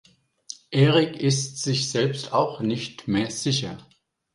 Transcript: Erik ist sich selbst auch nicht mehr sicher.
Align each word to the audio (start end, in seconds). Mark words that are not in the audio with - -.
Erik 0.71 1.21
ist 1.21 1.61
sich 1.61 1.91
selbst 1.91 2.33
auch 2.33 2.59
nicht 2.59 3.07
mehr 3.07 3.29
sicher. 3.29 3.77